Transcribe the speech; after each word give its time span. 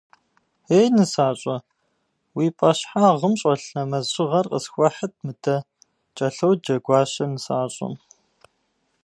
Ей 0.77 0.87
нысащӏэ, 0.95 1.57
си 2.35 2.47
пӏэщхьагъым 2.57 3.33
щӏэлъ 3.39 3.65
нэмэз 3.75 4.05
щыгъэр 4.13 4.45
къысхуэхьыт 4.51 5.13
мыдэ,— 5.25 5.55
кӏэлъоджэ 6.15 6.75
Гуащэ 6.85 7.25
нысащӏэм. 7.31 7.93